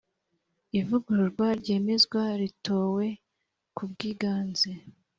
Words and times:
Ivugururwa 0.79 1.47
ryemezwa 1.61 2.21
ritowe 2.41 3.05
ku 3.75 3.83
bwiganze 3.91 4.71